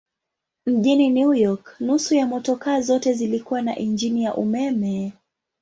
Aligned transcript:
Mjini 0.65 1.09
New 1.09 1.33
York 1.33 1.75
nusu 1.79 2.15
ya 2.15 2.25
motokaa 2.27 2.81
zote 2.81 3.13
zilikuwa 3.13 3.61
na 3.61 3.75
injini 3.77 4.23
ya 4.23 4.35
umeme. 4.35 5.13